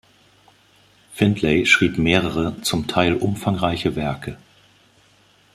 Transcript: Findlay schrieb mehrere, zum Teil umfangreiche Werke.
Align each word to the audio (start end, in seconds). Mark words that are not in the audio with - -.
Findlay 1.13 1.67
schrieb 1.67 1.99
mehrere, 1.99 2.59
zum 2.63 2.87
Teil 2.87 3.13
umfangreiche 3.13 3.95
Werke. 3.95 4.35